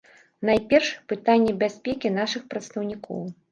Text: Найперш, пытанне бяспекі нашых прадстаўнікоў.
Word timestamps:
Найперш, 0.49 0.89
пытанне 1.13 1.53
бяспекі 1.65 2.13
нашых 2.19 2.51
прадстаўнікоў. 2.57 3.25